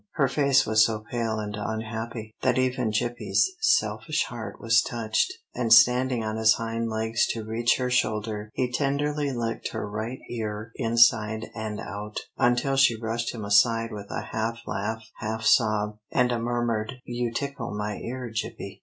[0.13, 5.71] Her face was so pale and unhappy, that even Gippie's selfish heart was touched, and
[5.71, 10.71] standing on his hind legs to reach her shoulder, he tenderly licked her right ear
[10.77, 16.31] inside and out, until she brushed him aside with a half laugh, half sob, and
[16.31, 18.79] a murmured, "You tickle my ear, Gippie."